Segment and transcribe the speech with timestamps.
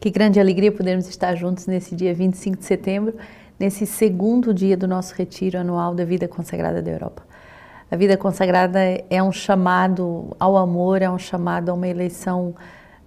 [0.00, 3.14] Que grande alegria podermos estar juntos nesse dia 25 de setembro,
[3.58, 7.22] nesse segundo dia do nosso retiro anual da Vida Consagrada da Europa.
[7.90, 8.78] A vida consagrada
[9.10, 12.54] é um chamado ao amor, é um chamado a uma eleição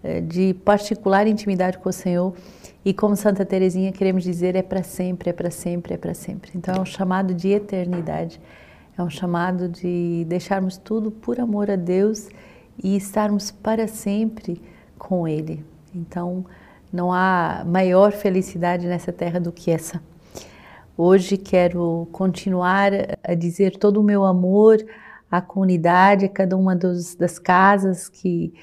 [0.04, 2.36] eh, de particular intimidade com o Senhor.
[2.86, 6.52] E como Santa Teresinha queremos dizer, é para sempre, é para sempre, é para sempre.
[6.54, 8.40] Então é um chamado de eternidade,
[8.96, 12.30] é um chamado de deixarmos tudo por amor a Deus
[12.84, 14.62] e estarmos para sempre
[15.00, 15.66] com Ele.
[15.96, 16.46] Então,
[16.94, 20.00] não há maior felicidade nessa terra do que essa.
[20.96, 22.92] Hoje quero continuar
[23.24, 24.78] a dizer todo o meu amor
[25.30, 28.54] à comunidade, a cada uma dos, das casas que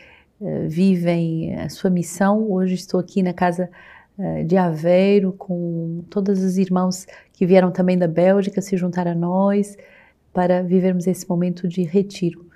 [0.41, 2.49] uh, vivem a sua missão.
[2.53, 3.69] Hoje estou aqui na casa
[4.17, 9.15] uh, de Aveiro com todos os irmãos que vieram também da Bélgica se juntar a
[9.15, 9.77] nós
[10.33, 12.50] para vivermos esse momento de retiro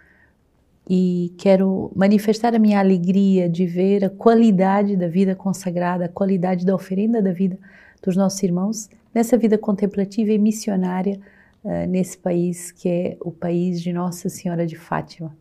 [0.88, 6.64] e quero manifestar a minha alegria de ver a qualidade da vida consagrada, a qualidade
[6.66, 7.58] da oferenda da vida
[8.02, 11.18] dos nossos irmãos nessa vida contemplativa e missionária
[11.64, 15.34] uh, nesse país que é o país de Nossa Senhora de Fátima.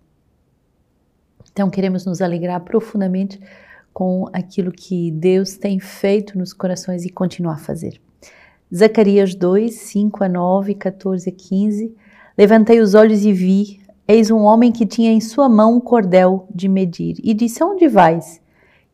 [1.52, 3.39] Então queremos nos alegrar profundamente
[3.94, 8.02] com aquilo que Deus tem feito nos corações e continua a fazer.
[8.73, 11.95] Zacarias 2, 5 a 9, 14 a 15.
[12.35, 16.48] Levantei os olhos e vi Eis um homem que tinha em sua mão um cordel
[16.54, 18.42] de medir, e disse: Onde vais?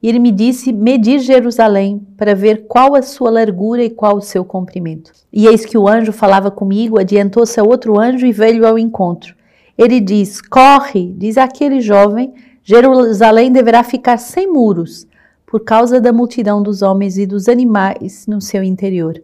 [0.02, 4.22] E ele me disse: Medir Jerusalém, para ver qual a sua largura e qual o
[4.22, 5.12] seu comprimento.
[5.34, 9.36] E eis que o anjo falava comigo, adiantou-se a outro anjo e veio ao encontro.
[9.76, 15.08] Ele diz: Corre, diz aquele jovem, Jerusalém deverá ficar sem muros,
[15.46, 19.20] por causa da multidão dos homens e dos animais no seu interior.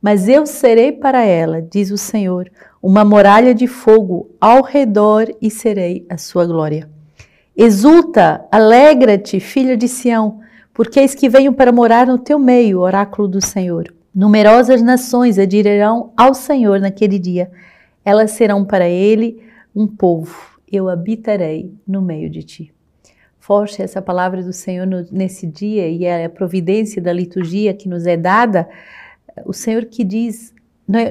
[0.00, 2.48] Mas eu serei para ela, diz o Senhor,
[2.86, 6.88] uma muralha de fogo ao redor e serei a sua glória.
[7.56, 10.38] Exulta, alegra-te, filha de Sião,
[10.72, 13.92] porque eis que venho para morar no teu meio, oráculo do Senhor.
[14.14, 17.50] Numerosas nações adirão ao Senhor naquele dia.
[18.04, 19.42] Elas serão para ele
[19.74, 20.60] um povo.
[20.70, 22.74] Eu habitarei no meio de ti.
[23.40, 28.06] Forte essa palavra do Senhor nesse dia e é a providência da liturgia que nos
[28.06, 28.68] é dada.
[29.44, 30.55] O Senhor que diz: é,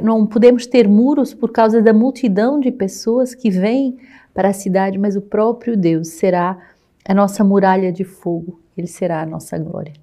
[0.01, 3.97] não podemos ter muros por causa da multidão de pessoas que vêm
[4.33, 6.57] para a cidade, mas o próprio Deus será
[7.07, 9.93] a nossa muralha de fogo, ele será a nossa glória.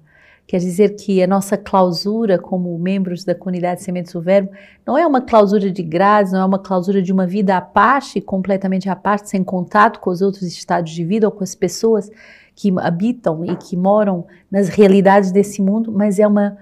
[0.45, 4.51] Quer dizer que a nossa clausura como membros da comunidade Sementes do Verbo
[4.85, 8.19] não é uma clausura de grades, não é uma clausura de uma vida à parte,
[8.19, 12.09] completamente à parte, sem contato com os outros estados de vida ou com as pessoas
[12.55, 16.57] que habitam e que moram nas realidades desse mundo, mas é uma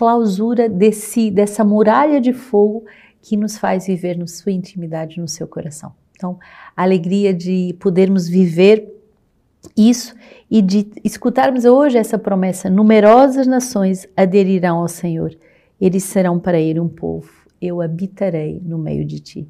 [0.00, 2.86] clausura desse, dessa muralha de fogo
[3.20, 5.92] que nos faz viver na sua intimidade, no seu coração.
[6.16, 6.38] Então,
[6.74, 8.90] a alegria de podermos viver
[9.76, 10.14] isso
[10.50, 15.36] e de escutarmos hoje essa promessa: numerosas nações aderirão ao Senhor,
[15.78, 19.48] eles serão para ele um povo, eu habitarei no meio de ti.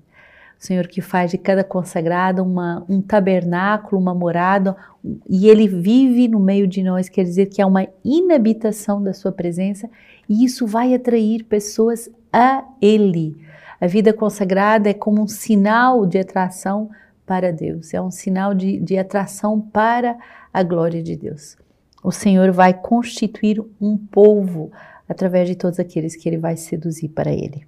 [0.60, 4.76] Senhor que faz de cada consagrado uma, um tabernáculo, uma morada,
[5.26, 9.32] e Ele vive no meio de nós, quer dizer que há uma inabitação da Sua
[9.32, 9.88] presença,
[10.28, 13.38] e isso vai atrair pessoas a Ele.
[13.80, 16.90] A vida consagrada é como um sinal de atração
[17.24, 20.14] para Deus, é um sinal de, de atração para
[20.52, 21.56] a glória de Deus.
[22.04, 24.70] O Senhor vai constituir um povo
[25.08, 27.66] através de todos aqueles que Ele vai seduzir para Ele.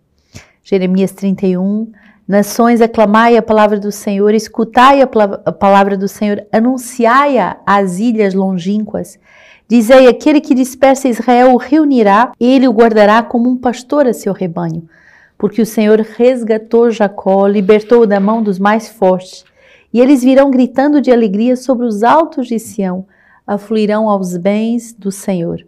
[0.63, 1.91] Jeremias 31,
[2.27, 9.19] Nações, aclamai a palavra do Senhor, escutai a, palavra do Senhor, anunciai-a às ilhas longínquas.
[9.67, 14.33] Dizei: aquele que dispersa Israel o reunirá, ele o guardará como um pastor a seu
[14.33, 14.89] rebanho.
[15.37, 19.45] Porque o Senhor resgatou Jacó, libertou-o da mão dos mais fortes.
[19.93, 23.05] E eles virão gritando de alegria sobre os altos de Sião,
[23.45, 25.67] afluirão aos bens do Senhor.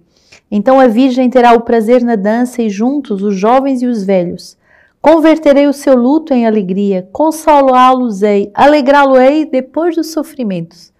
[0.51, 4.57] Então a Virgem terá o prazer na dança, e juntos os jovens e os velhos.
[5.05, 10.95] Converterei o seu luto em alegria, consolá-los-ei, alegrá-lo-ei depois dos sofrimentos.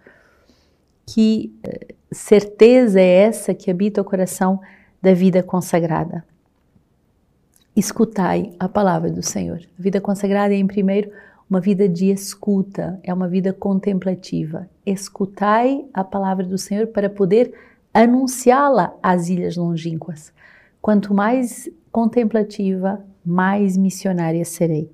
[1.07, 4.61] Que eh, certeza é essa que habita o coração
[5.01, 6.23] da vida consagrada?
[7.75, 9.61] Escutai a palavra do Senhor.
[9.79, 11.11] A vida consagrada é, em primeiro,
[11.49, 14.69] uma vida de escuta, é uma vida contemplativa.
[14.85, 17.55] Escutai a palavra do Senhor para poder
[17.95, 20.31] anunciá-la às ilhas longínquas.
[20.83, 24.91] Quanto mais contemplativa, mais missionária serei.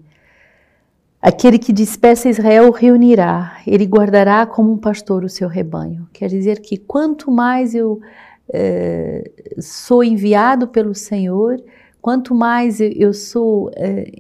[1.21, 6.09] Aquele que dispersa Israel reunirá, ele guardará como um pastor o seu rebanho.
[6.15, 8.01] Quer dizer que quanto mais eu
[8.49, 11.63] eh, sou enviado pelo Senhor,
[12.01, 14.11] quanto mais eu sou eh,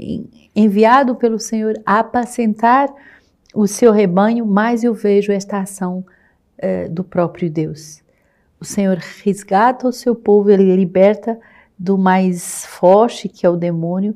[0.54, 2.92] enviado pelo Senhor a apacentar
[3.54, 6.04] o seu rebanho, mais eu vejo esta ação
[6.58, 8.02] eh, do próprio Deus.
[8.60, 11.40] o Senhor resgata o seu povo, ele liberta
[11.80, 14.14] do mais forte, que é o demônio,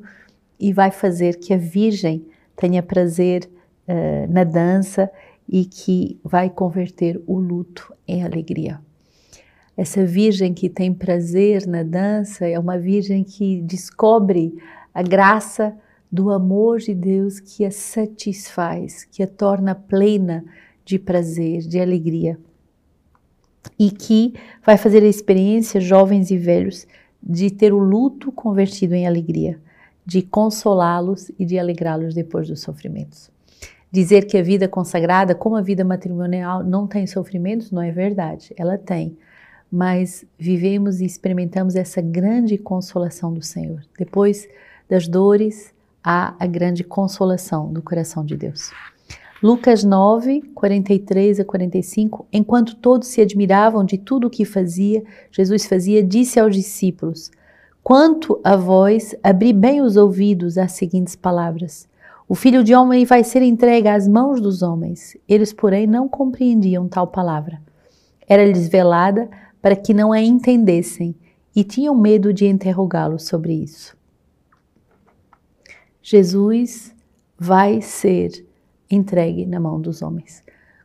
[0.61, 3.49] e vai fazer que a Virgem tenha prazer
[3.88, 5.11] uh, na dança
[5.49, 8.78] e que vai converter o luto em alegria.
[9.75, 14.55] Essa Virgem que tem prazer na dança é uma Virgem que descobre
[14.93, 15.75] a graça
[16.12, 20.44] do amor de Deus que a satisfaz, que a torna plena
[20.84, 22.38] de prazer, de alegria.
[23.78, 26.87] E que vai fazer a experiência, jovens e velhos,
[27.26, 29.59] de ter o luto convertido em alegria,
[30.05, 33.31] de consolá-los e de alegrá-los depois dos sofrimentos.
[33.91, 38.53] Dizer que a vida consagrada, como a vida matrimonial, não tem sofrimentos, não é verdade.
[38.56, 39.17] Ela tem.
[39.71, 43.81] Mas vivemos e experimentamos essa grande consolação do Senhor.
[43.99, 44.49] Depois
[44.88, 45.73] das dores,
[46.03, 48.70] há a grande consolação do coração de Deus.
[49.44, 52.26] Lucas 9, 43 a 45.
[52.32, 57.31] Enquanto todos se admiravam de tudo o que fazia, Jesus fazia, disse aos discípulos:
[57.82, 61.87] Quanto a vós, abri bem os ouvidos às seguintes palavras:
[62.26, 65.14] O filho de homem vai ser entregue às mãos dos homens.
[65.29, 67.61] Eles, porém, não compreendiam tal palavra.
[68.26, 69.29] Era-lhes velada
[69.61, 71.14] para que não a entendessem
[71.55, 73.94] e tinham medo de interrogá-lo sobre isso.
[76.00, 76.94] Jesus
[77.38, 78.54] vai ser
[78.94, 80.43] entregue na mão dos homens.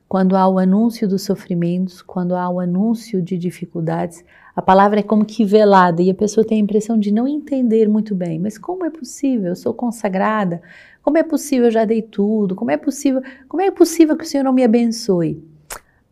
[0.09, 4.25] Quando há o anúncio dos sofrimentos, quando há o anúncio de dificuldades,
[4.55, 7.87] a palavra é como que velada e a pessoa tem a impressão de não entender
[7.87, 8.39] muito bem.
[8.39, 9.49] Mas como é possível?
[9.49, 10.61] Eu sou consagrada.
[11.03, 11.65] Como é possível?
[11.65, 12.55] Eu já dei tudo.
[12.55, 13.21] Como é possível?
[13.47, 15.41] Como é possível que o Senhor não me abençoe?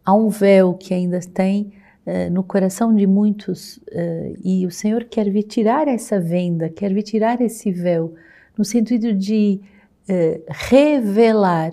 [0.05, 1.73] Há um véu que ainda tem
[2.05, 6.93] uh, no coração de muitos uh, e o Senhor quer vir tirar essa venda, quer
[6.93, 8.13] vir tirar esse véu,
[8.55, 9.59] no sentido de
[10.07, 11.71] uh, revelar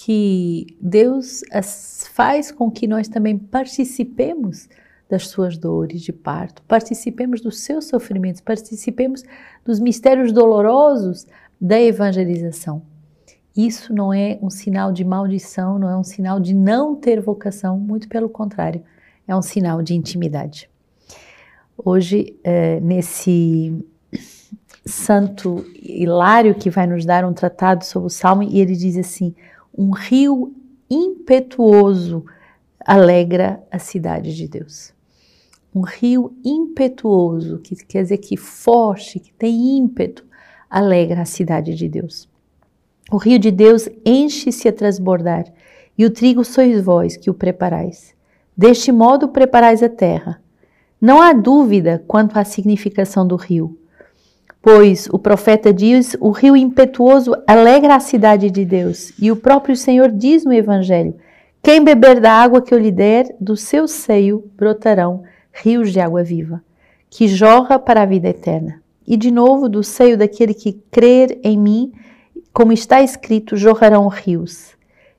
[0.00, 1.42] que Deus
[2.14, 4.68] faz com que nós também participemos
[5.10, 9.24] das suas dores de parto, participemos dos seus sofrimentos, participemos
[9.64, 11.26] dos mistérios dolorosos
[11.60, 12.80] da evangelização.
[13.56, 17.76] Isso não é um sinal de maldição, não é um sinal de não ter vocação,
[17.76, 18.84] muito pelo contrário,
[19.26, 20.70] é um sinal de intimidade.
[21.76, 23.84] Hoje, é, nesse
[24.86, 29.34] santo Hilário que vai nos dar um tratado sobre o Salmo, e ele diz assim:
[29.76, 30.54] um rio
[30.90, 32.24] impetuoso
[32.84, 34.92] alegra a cidade de Deus.
[35.74, 40.24] Um rio impetuoso, que quer dizer que forte, que tem ímpeto,
[40.70, 42.28] alegra a cidade de Deus.
[43.10, 45.44] O rio de Deus enche-se a transbordar,
[45.96, 48.14] e o trigo sois vós que o preparais.
[48.56, 50.42] Deste modo preparais a terra.
[51.00, 53.78] Não há dúvida quanto à significação do rio.
[54.60, 59.12] Pois o profeta diz: o rio impetuoso alegra a cidade de Deus.
[59.20, 61.14] E o próprio Senhor diz no Evangelho:
[61.62, 65.22] quem beber da água que eu lhe der, do seu seio brotarão
[65.52, 66.62] rios de água viva,
[67.10, 68.80] que jorra para a vida eterna.
[69.06, 71.92] E de novo, do seio daquele que crer em mim,
[72.52, 74.76] como está escrito, jorrarão rios.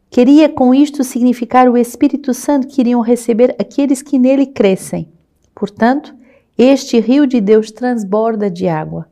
[0.09, 5.07] Queria com isto significar o Espírito Santo que iriam receber aqueles que nele crescem.
[5.53, 6.15] Portanto,
[6.57, 9.07] este rio de Deus transborda de água.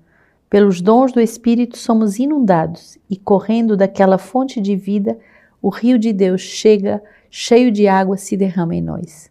[0.49, 5.17] Pelos dons do Espírito somos inundados e, correndo daquela fonte de vida,
[5.61, 9.29] o rio de Deus chega, cheio de água, se derrama em nós.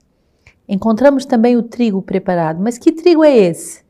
[0.69, 2.63] Encontramos também o trigo preparado.
[2.63, 3.85] Mas que trigo é esse?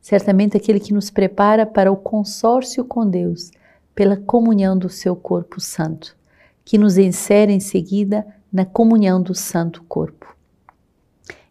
[0.00, 3.50] Certamente aquele que nos prepara para o consórcio com Deus,
[3.94, 6.16] pela comunhão do seu corpo santo,
[6.64, 10.34] que nos insere em seguida na comunhão do santo corpo.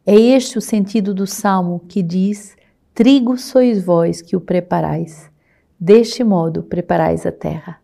[0.05, 2.57] É este o sentido do salmo que diz:
[2.99, 5.31] Trigo sois vós que o preparais.
[5.79, 7.79] Deste modo preparais a terra.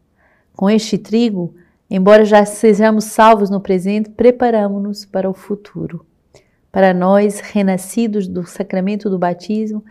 [0.54, 1.56] Com este trigo,
[1.90, 6.06] embora já sejamos salvos no presente, preparamos-nos para o futuro.
[6.70, 9.86] Para nós, renascidos do sacramento do batismo,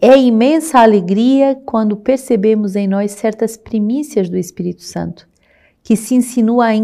[0.00, 5.28] é imensa alegria quando percebemos em nós certas primícias do Espírito Santo,
[5.82, 6.74] que se insinua a,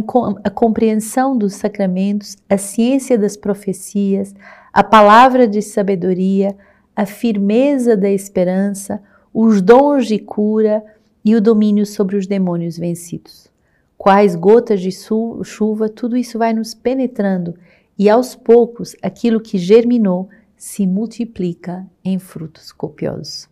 [0.43, 4.35] a compreensão dos sacramentos, a ciência das profecias,
[4.73, 6.57] a palavra de sabedoria,
[6.95, 10.85] a firmeza da esperança, os dons de cura
[11.25, 13.49] e o domínio sobre os demônios vencidos.
[13.97, 17.55] Quais gotas de chuva, tudo isso vai nos penetrando
[17.99, 23.49] e aos poucos aquilo que germinou se multiplica em frutos copiosos.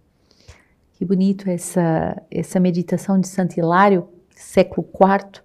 [0.95, 4.07] Que bonito essa, essa meditação de Santo Hilário,
[4.37, 5.43] século IV,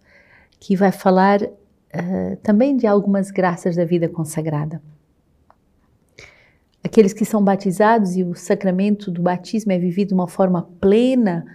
[0.59, 4.81] que vai falar uh, também de algumas graças da vida consagrada
[6.88, 11.46] aqueles que são batizados e o sacramento do batismo é vivido de uma forma plena,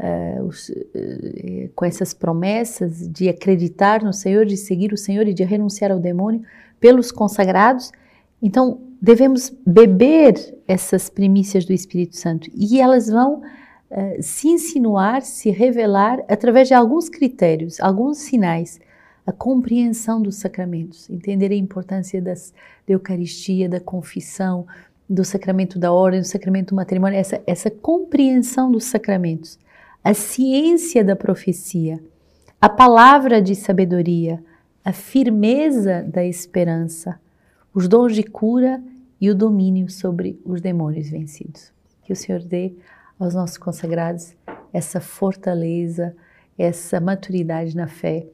[0.00, 5.34] uh, os, uh, com essas promessas de acreditar no Senhor, de seguir o Senhor e
[5.34, 6.42] de renunciar ao demônio
[6.80, 7.92] pelos consagrados.
[8.42, 10.34] Então, devemos beber
[10.66, 16.74] essas primícias do Espírito Santo e elas vão uh, se insinuar, se revelar através de
[16.74, 18.80] alguns critérios, alguns sinais.
[19.28, 22.54] A compreensão dos sacramentos, entender a importância das,
[22.86, 24.66] da Eucaristia, da confissão,
[25.06, 29.58] do sacramento da ordem, do sacramento do matrimônio, essa, essa compreensão dos sacramentos,
[30.02, 32.02] a ciência da profecia,
[32.58, 34.42] a palavra de sabedoria,
[34.82, 37.20] a firmeza da esperança,
[37.74, 38.82] os dons de cura
[39.20, 41.70] e o domínio sobre os demônios vencidos.
[42.02, 42.72] Que o Senhor dê
[43.18, 44.34] aos nossos consagrados
[44.72, 46.16] essa fortaleza,
[46.56, 48.26] essa maturidade na fé,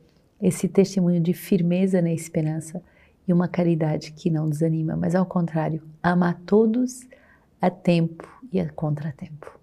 [0.44, 2.82] esse testemunho de firmeza na esperança
[3.26, 7.08] e uma caridade que não desanima, mas ao contrário, ama a todos
[7.62, 9.58] a tempo e a contratempo.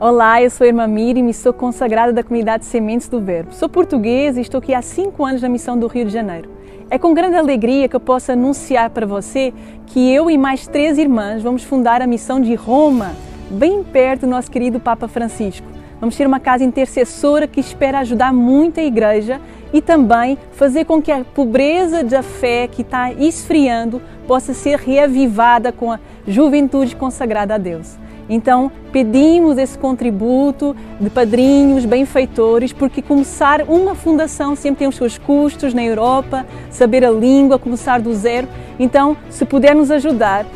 [0.00, 3.52] Olá, eu sou a irmã Miriam e sou consagrada da comunidade Sementes do Verbo.
[3.52, 6.50] Sou portuguesa e estou aqui há cinco anos na missão do Rio de Janeiro.
[6.88, 9.52] É com grande alegria que eu posso anunciar para você
[9.86, 13.14] que eu e mais três irmãs vamos fundar a missão de Roma,
[13.54, 15.66] bem perto do nosso querido Papa Francisco.
[16.00, 19.40] Vamos ter uma casa intercessora que espera ajudar muito a igreja
[19.72, 25.72] e também fazer com que a pobreza da fé que está esfriando possa ser reavivada
[25.72, 27.96] com a juventude consagrada a Deus.
[28.28, 35.18] Então, pedimos esse contributo de padrinhos, benfeitores, porque começar uma fundação sempre tem os seus
[35.18, 38.48] custos na Europa, saber a língua, começar do zero.
[38.78, 40.46] Então, se puder nos ajudar,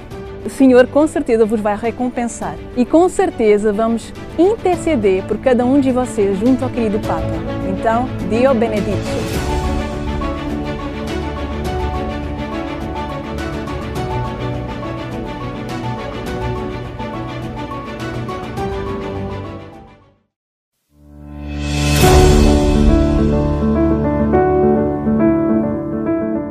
[0.45, 2.57] o Senhor com certeza vos vai recompensar.
[2.76, 7.33] E com certeza vamos interceder por cada um de vocês junto ao querido Papa.
[7.68, 9.47] Então, Dio benedicite.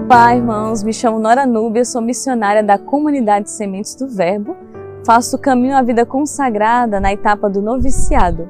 [0.09, 0.83] Olá, irmãos.
[0.83, 4.55] Me chamo Nora Núbia, sou missionária da comunidade Sementes do Verbo.
[5.05, 8.49] Faço o caminho à vida consagrada na etapa do noviciado.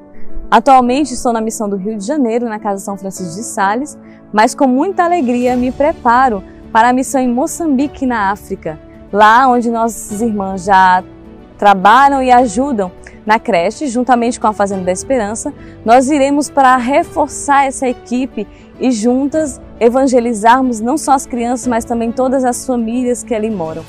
[0.51, 3.97] Atualmente estou na missão do Rio de Janeiro, na Casa São Francisco de Sales,
[4.31, 8.79] mas com muita alegria me preparo para a missão em Moçambique, na África,
[9.11, 11.03] lá onde nossos irmãos já
[11.57, 12.91] trabalham e ajudam
[13.25, 15.53] na creche, juntamente com a Fazenda da Esperança.
[15.83, 18.47] Nós iremos para reforçar essa equipe
[18.79, 23.83] e juntas evangelizarmos não só as crianças, mas também todas as famílias que ali moram.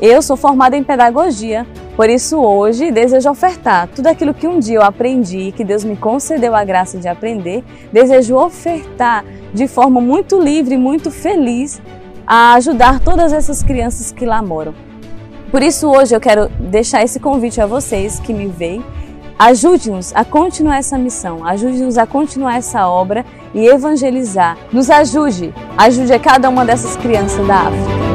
[0.00, 4.76] Eu sou formada em pedagogia, por isso hoje desejo ofertar tudo aquilo que um dia
[4.76, 10.00] eu aprendi e que Deus me concedeu a graça de aprender, desejo ofertar de forma
[10.00, 11.82] muito livre muito feliz
[12.24, 14.87] a ajudar todas essas crianças que lá moram.
[15.50, 18.84] Por isso hoje eu quero deixar esse convite a vocês que me veem
[19.38, 23.24] Ajude-nos a continuar essa missão, ajude-nos a continuar essa obra
[23.54, 24.58] e evangelizar.
[24.72, 28.07] Nos ajude, ajude a cada uma dessas crianças da África.